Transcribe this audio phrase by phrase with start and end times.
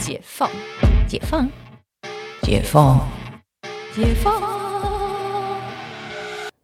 [0.00, 0.50] 解放，
[1.06, 1.46] 解放，
[2.40, 3.06] 解放，
[3.94, 4.32] 解放。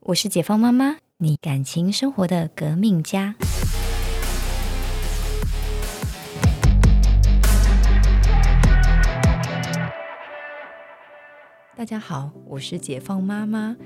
[0.00, 3.34] 我是解放妈妈，你感情生活的革命家。
[11.76, 13.76] 大家好，我是解放妈妈。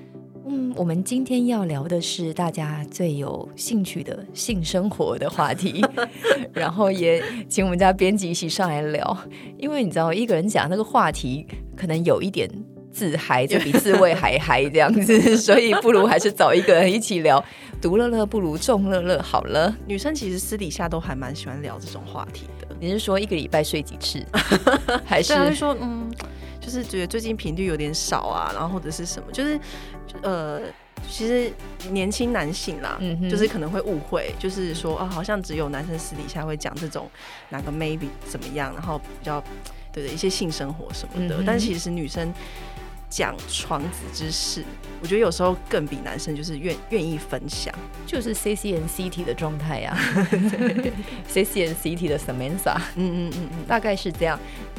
[0.47, 5.85] 嗯，我们今天要聊的是大家最有兴趣的性生活的话题，
[6.53, 9.17] 然后也请我们家编辑一起上来聊，
[9.59, 11.47] 因为你知道，一个人讲那个话题
[11.77, 12.49] 可能有一点
[12.91, 17.43] 自嗨，就比自慰还嗨这样子， 所以不如还是找一个人一起聊，
[17.81, 19.77] 独乐乐不如众乐乐好了。
[19.87, 22.67] 女生其实私底下都还蛮喜欢聊这种话题的。
[22.81, 24.25] 你是说一个礼拜睡几次，
[25.05, 26.11] 还是说嗯？
[26.61, 29.59] 就是觉得最近频率有点少啊，然后或者是什么，就是
[30.23, 30.61] 呃，
[31.09, 31.51] 其实
[31.91, 37.11] 年轻男性啦，就是可能会误会，就是说啊，好像只有男生私底下会讲这种
[37.49, 39.43] 哪个 maybe 怎么样，然后比较
[39.93, 42.33] 对的一些性生活什么的，但其实女生。
[43.11, 44.65] 讲床子之事，
[45.03, 47.75] 我觉得有时候更比男生就是愿愿意分享，
[48.07, 49.99] 就是 C C N C T 的状态 呀
[51.27, 54.39] ，C C N C T 的 Samantha，嗯嗯嗯嗯，大概是这样。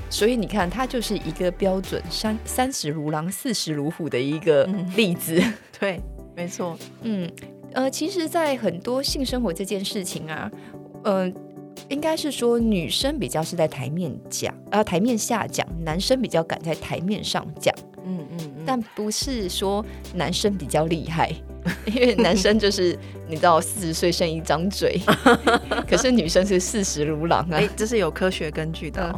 [0.09, 4.65] 所以你看，他就是一个标准三三十如狼，四十如虎的一个
[4.95, 5.41] 例子。
[5.79, 6.01] 对，
[6.35, 6.77] 没错。
[7.01, 7.29] 嗯
[7.73, 10.51] 呃，其实，在很多性生活这件事情啊，
[11.03, 11.33] 嗯，
[11.87, 17.73] 应该是说女生比较是在台面讲，呃，台面下讲，男生比较敢在台面上讲。
[18.71, 21.29] 但 不是说男生比较厉害，
[21.85, 22.97] 因为男生就是
[23.27, 24.97] 你知道四十岁剩一张嘴，
[25.89, 29.13] 可是女生是四十如狼啊，这是有科学根据的，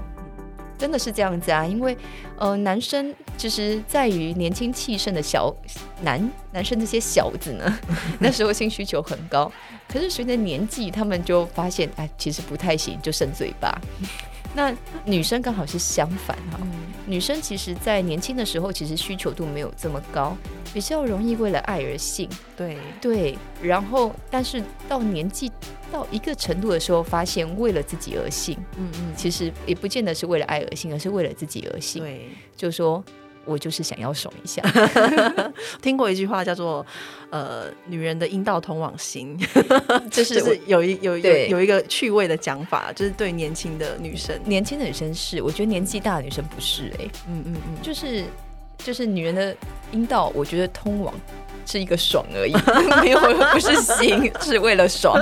[0.76, 1.96] 真的是这样子啊，因为
[2.40, 5.56] 呃，男生其实在于年轻气盛的小
[6.02, 7.80] 男男生这些小子呢，
[8.20, 9.52] 那时候性需求很高，
[9.88, 13.80] 可是随着年纪，他们就发现哎，其实不太行，就剩嘴巴。
[14.54, 16.60] 那女生刚好是相反哈，
[17.08, 20.38] 女生其实，在年轻的时候，其实需求度没有这么高，
[20.74, 22.30] 比较容易为了爱而性。
[22.56, 25.52] 对对，然后但是到年纪
[25.92, 32.04] 到一个程度的时候，发现为了自己而性，嗯嗯，其实也不见得是为了爱而性，而是为了自己而性。
[32.04, 33.04] 对，就说。
[33.46, 34.62] 我就是想要爽一下，
[35.82, 36.86] 听过一句话叫做
[37.30, 39.38] “呃，女人的阴道通往心”，
[40.10, 48.24] 就是有一有有有一个趣味的讲法，就是对年轻的女生，年轻的女生是，我觉得年纪大的女生不是，哎，嗯嗯嗯，就是
[48.78, 49.56] 就是女人的
[49.92, 51.14] 阴道，我觉得通往
[51.66, 52.54] 是一个爽而已，
[53.02, 53.20] 没有
[53.52, 55.20] 不是心，是为了爽，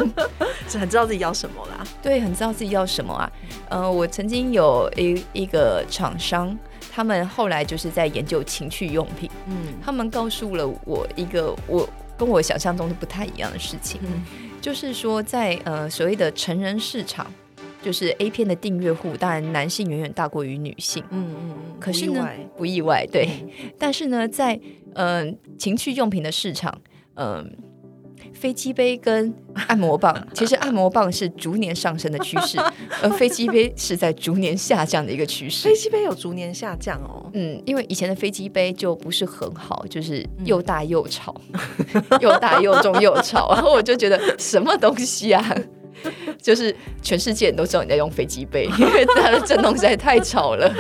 [0.70, 3.32] 是很知道自己要什么啦，对，很知道自己要什么啊，
[3.70, 6.58] 呃，我曾经有一一个厂商。
[6.94, 11.88] 他们后来就是在研究情趣用品，嗯，他们告诉了我一个我
[12.18, 14.22] 跟我想象中的不太一样的事情，嗯，
[14.60, 17.26] 就是说在呃所谓的成人市场，
[17.82, 23.30] 就是 A 片的订阅户，当然男性远远大过于女性，嗯嗯嗯，可是呢不意外，对，
[23.80, 24.60] 但是呢在
[24.96, 26.82] 嗯情趣用品的市场，
[27.16, 27.50] 嗯。
[28.42, 29.32] 飞机杯跟
[29.68, 32.58] 按摩棒， 其实按摩棒是逐年上升的趋势，
[33.04, 35.70] 而飞机杯是在逐年下降的一个趋势。
[35.70, 41.40] 飞机杯有逐年下降哦，嗯，因为以前的飞机杯就不是很好，就是又大又吵，
[42.20, 45.56] 又大又重又吵，然后我就觉得什么东西啊，
[46.42, 50.74] 就是全世界人都知道你在用飞机杯，因为它的震动实在太吵了。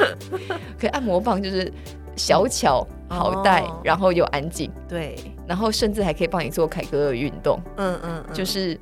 [0.79, 1.71] 可按摩棒就是
[2.15, 5.15] 小巧好带，然后又安静，对。
[5.47, 8.79] 然后甚至还可以帮你做凯格尔运动，嗯嗯，就是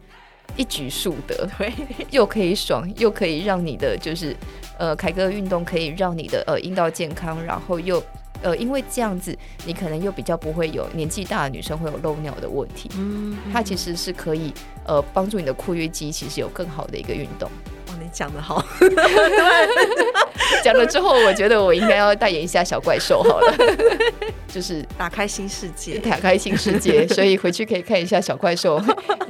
[0.55, 1.73] 一举数得，对，
[2.11, 4.35] 又可以爽，又可以让你的就是
[4.77, 8.03] 呃凯格尔运动可以让你的呃阴道健康，然后又
[8.43, 9.35] 呃因为这样子，
[9.65, 14.53] 你可能又比较不会有年纪大的女生会有漏尿的问题，嗯，它其实是可以
[14.85, 17.49] 呃帮助你的括约肌其实有更好的一个运动。
[17.99, 18.89] 哇，你讲的好，对
[20.63, 23.53] 讲了之后，我觉得我应该要代言一下小怪兽好了。
[24.47, 28.81] 就是打开新世界，打开新世界， 所以回去可以看一下小怪兽，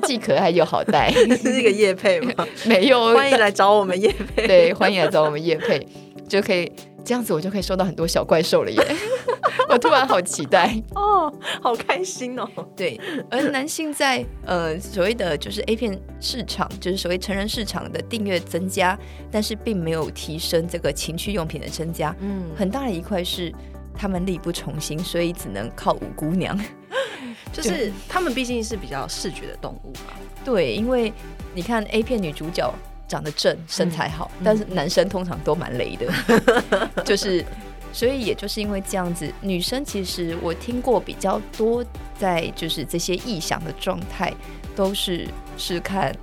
[0.03, 1.11] 既可爱又好带。
[1.11, 2.47] 是一个叶配吗？
[2.65, 4.47] 没有，欢迎来找我们叶配。
[4.47, 5.85] 对，欢迎来找我们叶配，
[6.27, 6.71] 就可以
[7.03, 8.81] 这样子，我就可以收到很多小怪兽了耶！
[9.69, 12.49] 我突然好期待 哦，好开心哦。
[12.75, 12.99] 对，
[13.29, 18.97] 而男性在呃所谓的就是 A 片市场，就是所谓成人市场的订阅增加，
[19.31, 22.15] 但是并没有提升这个情趣用品的增加。
[22.19, 23.53] 嗯，很大的一块是。
[24.01, 26.57] 他们力不从心，所以只能靠五姑娘。
[27.51, 30.13] 就是他们毕竟是比较视觉的动物嘛。
[30.45, 31.11] 对，因为
[31.53, 32.73] 你看 A 片女主角
[33.09, 36.07] 长得正，身材好，但是男生通常都蛮雷的。
[37.03, 37.43] 就是，
[37.91, 41.83] 所以也就是因为这样子，女生其实我听过比较多，
[42.17, 44.33] 在就是这些臆想的状态，
[44.75, 45.27] 都是
[45.57, 46.15] 是看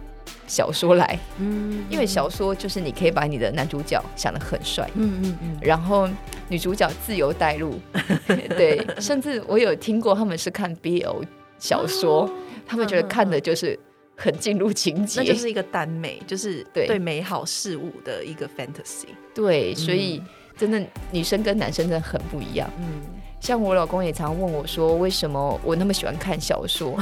[0.46, 6.08] 小说来，嗯，因为小说就是你可以把你的男主角想的很帅，嗯嗯嗯，然后
[6.48, 7.78] 女主角自由带入，
[8.56, 11.24] 对，甚至我有听过他们是看 BL
[11.58, 12.30] 小说，
[12.64, 13.78] 他们觉得看的就是
[14.14, 16.86] 很进入情节，那就是一个耽美，就是对。
[16.86, 20.22] 对美好事物的一个 fantasy，对，所以
[20.56, 23.02] 真的女生跟男生真的很不一样，嗯，
[23.40, 26.98] 像我老公也常问我说，为什么我那么喜欢看小说？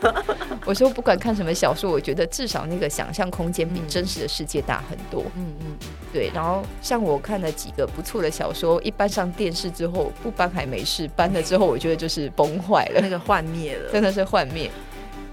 [0.66, 5.24] 我说不管看什么小说，我觉得至少那个想象空间比真实的世界大很多。
[5.34, 5.66] 嗯嗯，
[6.12, 6.30] 对。
[6.34, 14.70] 然后像我看了几个不错的小说，一搬上电视之后，不搬还没事，搬了之后，我觉得就是崩坏了，那个幻灭了， 真的是幻灭。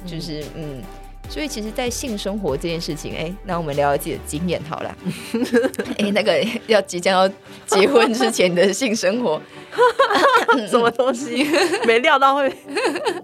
[0.05, 0.81] 就是嗯，
[1.29, 4.97] 所以其实，在性生活这件事情，哎，那我们聊聊自己的经验好了。
[5.99, 7.33] 哎，那个要即将要
[7.65, 9.41] 结婚之前的性生活，
[10.67, 11.45] 什么东西？
[11.85, 12.51] 没料到会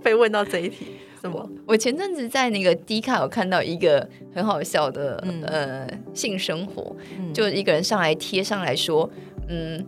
[0.03, 0.87] 被问到这一题。
[1.21, 1.49] 什么？
[1.65, 6.95] 我前阵子在那个 D 卡有看到一个很好笑的呃性生活，
[7.33, 9.09] 就一个人上来贴上来说，
[9.47, 9.83] 嗯，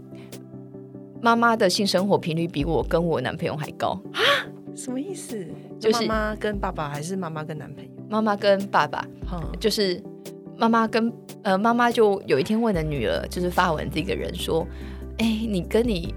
[1.22, 4.22] 妈妈的性生活频率比我跟我男朋友还高啊？
[4.76, 5.46] 什么意思？
[5.80, 7.90] 就是妈妈跟爸爸还是妈妈跟男朋友？
[8.10, 9.06] 妈妈跟爸爸，
[9.60, 10.02] 就是
[10.58, 11.12] 妈妈跟
[11.44, 14.68] 呃妈妈就有一天问了女儿，就是发文这个人说，
[15.18, 16.14] 哎，你跟你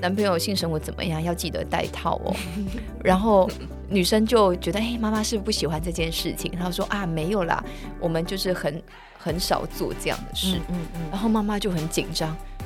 [0.00, 1.22] 男朋友性生活怎么样？
[1.22, 2.34] 要记得带套哦。
[3.04, 3.50] 然后。
[3.88, 6.50] 女生就觉得，哎，妈妈是不喜欢这件事情？
[6.56, 7.64] 然后说啊，没有啦，
[8.00, 8.82] 我们就是很
[9.16, 10.56] 很少做这样的事。
[10.68, 11.02] 嗯嗯。
[11.08, 12.30] 然后妈妈就很紧张，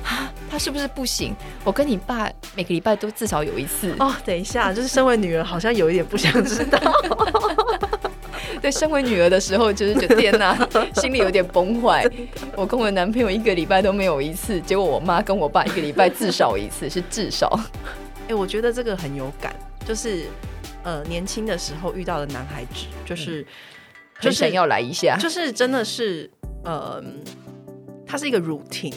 [0.51, 1.33] 他是不是不行？
[1.63, 3.95] 我跟你爸每个礼拜都至少有一次。
[3.99, 6.77] 哦，等一下， 就是身为女儿，好像有一点不想知道。
[8.61, 10.55] 对，身为女儿的时候，就是觉得天哪，
[11.01, 12.05] 心里有点崩坏。
[12.55, 17.57] 我跟我男朋友一个礼拜都没有一次，结果我妈跟我爸一个礼拜至少一次，是至少。
[18.27, 19.55] 哎，我觉得这个很有感，
[19.85, 20.25] 就是。
[20.83, 23.45] 呃，年轻的时候遇到的男孩子，就是
[24.19, 26.27] 就是要来一下，就是真的是，
[26.63, 26.99] 呃，
[28.11, 28.93] 他是一个 routine。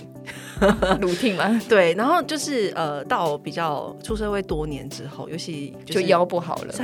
[1.00, 1.60] 鲁听吗？
[1.68, 6.74] 对，然后就是呃，到比较出社会多年之后，尤其就腰不好了，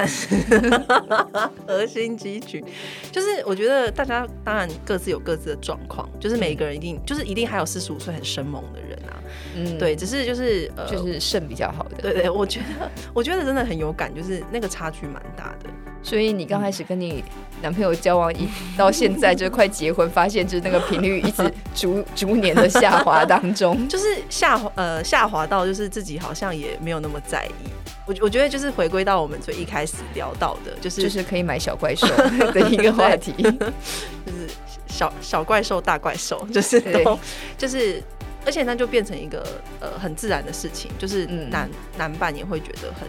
[1.66, 2.62] 核 心肌群。
[3.10, 9.16] 就是我觉得大家当然各自有各自的状况，就是每一个人一定就是一定还有四十五岁很生猛的人啊，
[9.56, 15.69] 嗯，对，只是就是呃，就是肾比较好的，对对，我觉得我觉得真的很有感，就是那个差距蛮大的。
[16.10, 17.22] 所以你刚开始跟你
[17.62, 27.70] 男朋友交往一到现在，就是快结婚，发现就是那个频率一直 逐逐年的下滑当中，就是下滑呃下滑到就是自己好像也没有那么在意。
[28.08, 32.08] 我我觉得就是回归到我们最一开始聊到的，就是就是可以买小怪兽
[32.52, 34.48] 的一个话题， 就是
[34.88, 37.16] 小小怪兽大怪兽，就是都
[37.56, 38.02] 就是
[38.44, 39.46] 而且那就变成一个
[39.78, 43.08] 呃很自然的事情，就是男男伴也会觉得很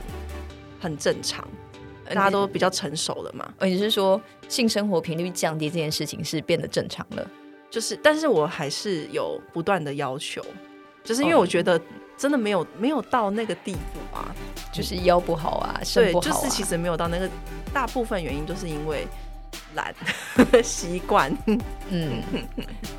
[0.80, 1.44] 很正常。
[2.14, 3.54] 大家都比较成熟了嘛？
[3.62, 7.28] 你是说性生活频率降低这件事情是变得正常了？
[7.70, 10.44] 就是，但是我还是有不断的要求，
[11.04, 11.80] 就是因为我觉得
[12.18, 14.36] 真的没有没有到那个地步啊，
[14.74, 17.30] 就是腰不好啊，肾不好，就是其实没有到那个，
[17.74, 19.08] 大部分原因都是因为
[19.74, 19.96] 懒
[20.62, 21.34] 习惯，
[21.90, 22.22] 嗯，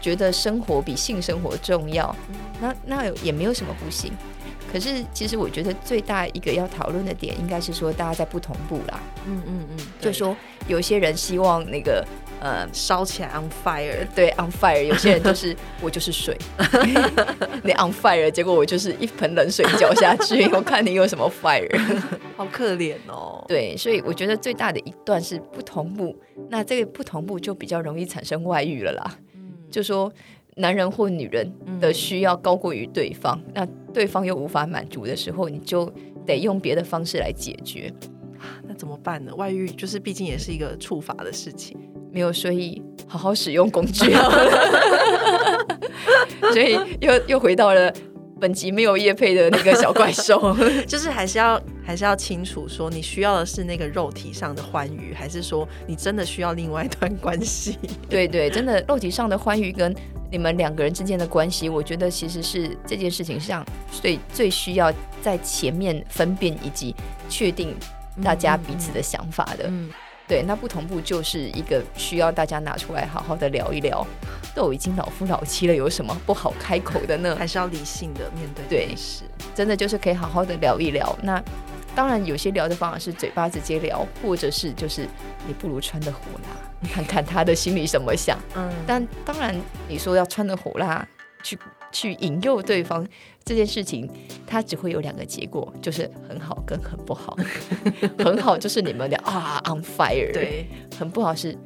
[0.00, 2.14] 觉得生活比性生活重要，
[2.60, 4.10] 那那也没有什么不行。
[4.72, 9.00] 可是，其实我觉得最大一个要讨论的点，应该是说大家在不同步啦。
[9.26, 10.34] 嗯嗯嗯，就说
[10.66, 12.02] 有些人希望那个
[12.40, 14.82] 呃烧起来 on fire，对 on fire。
[14.82, 16.36] 有些人就是 我就是水，
[17.62, 21.68] 你 on fire，结果我就是一盆冷水浇下去， 我看你有什么 fire，
[22.36, 23.44] 好可怜哦。
[23.46, 26.16] 对，所以我觉得最大的一段是不同步，
[26.48, 29.18] 那这个不同步就比较容易产生外遇了啦。
[29.34, 30.10] 嗯，就说。
[30.56, 31.50] 男人或女人
[31.80, 35.90] 的需要高过于对方，那对方又无法满足的时候，你就
[36.26, 37.92] 得用别的方式来解决。
[38.66, 39.34] 那怎么办呢？
[39.34, 41.76] 外遇就是毕竟也是一个处罚的事情，
[42.10, 44.12] 没有，所以好好使用工具。
[46.52, 47.92] 所以又又回到了。
[48.40, 50.52] 本集没有叶配的那个小怪兽，
[50.84, 57.78] 就是还是要还是要清楚说，你需要的是那个肉体上的欢愉，还是说你真的需要另外一段关系？
[58.10, 59.94] 对对，真的肉体上的欢愉跟
[60.32, 66.96] 你们两个人之间的关系，我觉得其实是这件事情上最最需要在前面分辨以及
[67.28, 67.76] 确定
[68.24, 69.70] 大家彼此的想法的。
[70.26, 74.06] 对，那不同步就是一个需要大家拿出来好好的聊一聊。
[74.54, 77.34] 都已经老夫老妻了，有什么不好开口的呢？
[77.38, 78.64] 还是要理性的面对。
[78.68, 79.24] 对，是
[79.54, 81.14] 真的就是可以好好的聊一聊。
[81.22, 81.42] 那
[81.94, 85.06] 当然，有些聊的方法是嘴巴直接聊，或者是就是
[85.46, 88.38] 你不如穿的火辣，看看他的心里怎么想。
[88.56, 88.70] 嗯。
[88.86, 89.54] 但当然，
[89.88, 91.06] 你说要穿的火辣
[91.42, 91.58] 去
[91.90, 93.06] 去引诱对方
[93.44, 94.08] 这件事情，
[94.46, 97.36] 它只会有两个结果，就是很好跟很不好。
[98.18, 100.66] 很好就是你们俩啊 on fire，对。
[100.98, 101.56] 很不好是。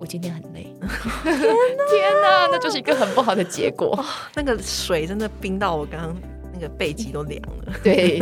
[0.00, 0.62] 我今天很累。
[0.78, 3.98] 天哪，那就是一个很不好的结果。
[4.36, 6.16] 那个水真的冰到我刚刚
[6.58, 7.72] 那个背脊都凉了。
[7.84, 8.20] 对，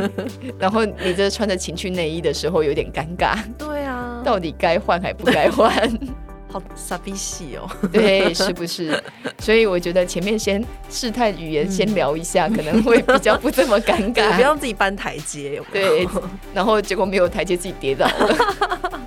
[0.58, 3.36] 然后你这穿着情趣内衣的时候有点尴尬。
[3.56, 5.72] 对啊，到底该换还不该换？
[6.48, 7.68] 好傻逼戏哦。
[7.92, 9.02] 对，是不是？
[9.38, 15.60] 所以我觉得前面先试探语言，先聊一下，可能会比较不这么尴尬，不要自己搬台阶。
[15.72, 16.06] 对，
[16.54, 19.00] 然后结果没有台阶，自己跌倒了。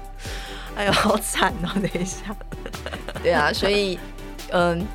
[0.76, 1.70] 哎呦，好惨哦！
[1.76, 2.36] 等一下。
[3.24, 3.98] 对啊，所以
[4.52, 4.86] 嗯，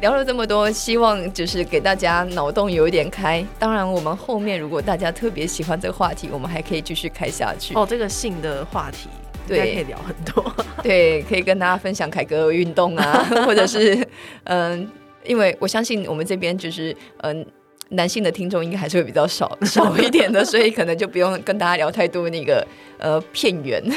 [0.00, 3.44] 聊了这么多，希望就是给大家脑洞有一点开。
[3.58, 7.74] 当然，我们后面如果大家特别喜欢这个话题，我们还可以继续开下去。
[7.74, 9.08] 哦，这个性的话题，
[9.46, 10.52] 对，可以聊很多。
[10.82, 14.06] 对，可以跟大家分享凯哥运动啊， 或者是
[14.44, 14.90] 嗯，
[15.24, 17.46] 因为我相信我们这边就是嗯。
[17.90, 22.66] 男性的听众应该还是会比较少 少一点的，所以可能就不用跟大家聊太多那个
[22.98, 23.82] 呃片源。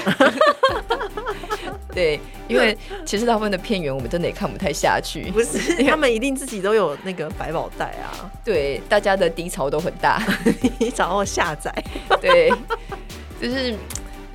[1.94, 5.30] 对，因为其实大部分的片源我们真的也看不太下去。
[5.32, 8.30] 不是，他们一定自己都有那个百宝袋啊。
[8.44, 10.22] 对，大家的低潮都很大，
[10.80, 11.72] 你找我下载。
[12.20, 12.52] 对，
[13.42, 13.76] 就是。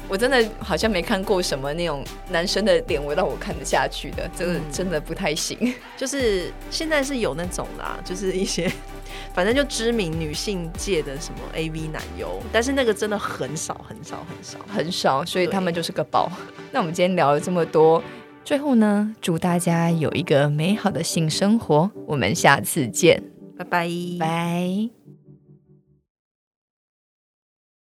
[0.08, 5.72] 我真的好像没看过什么那种男生的脸，我让我看得下去的，真的真的不太行。
[5.96, 8.70] 就是现在是有那种啦，就是一些
[9.34, 16.30] 反正就知名女性界的什么 AV 男优，但是那个真的很少很少很少很少，所以他们就是个宝。
[16.72, 18.02] 那我们今天聊了这么多，
[18.44, 23.22] 最后呢，祝大家有一个美好的性生活，我们下次见，
[23.56, 23.88] 拜拜
[24.18, 25.17] 拜。